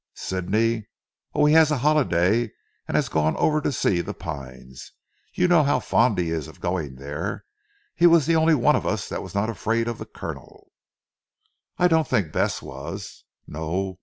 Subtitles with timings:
[0.15, 0.87] "Sidney!
[1.35, 2.49] Oh, he has a holiday,
[2.87, 4.93] and has gone over to see 'The Pines.'
[5.35, 7.45] You know how fond he is of going there.
[7.93, 10.71] He was the only one of us that was not afraid of the Colonel."
[11.77, 13.99] "I don't think Bess was." "No.